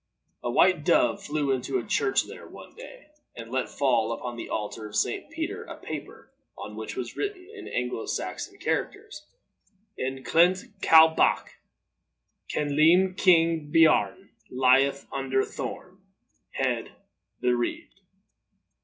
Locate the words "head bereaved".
16.49-18.01